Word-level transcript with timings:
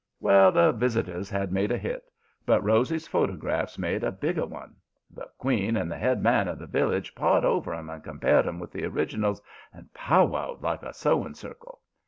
"Well, 0.19 0.51
the 0.51 0.71
visitors 0.71 1.29
had 1.29 1.51
made 1.51 1.71
a 1.71 1.77
hit, 1.77 2.09
but 2.43 2.63
Rosy's 2.63 3.07
photographs 3.07 3.77
made 3.77 4.03
a 4.03 4.11
bigger 4.11 4.47
one. 4.47 4.77
The 5.11 5.29
queen 5.37 5.77
and 5.77 5.91
the 5.91 5.97
head 5.99 6.23
men 6.23 6.47
of 6.47 6.57
the 6.57 6.65
village 6.65 7.13
pawed 7.13 7.45
over 7.45 7.71
'em 7.75 7.87
and 7.91 8.03
compared 8.03 8.47
'em 8.47 8.57
with 8.59 8.71
the 8.71 8.83
originals 8.83 9.43
and 9.71 9.93
powwowed 9.93 10.63
like 10.63 10.81
a 10.81 10.91
sewing 10.95 11.35
circle. 11.35 11.81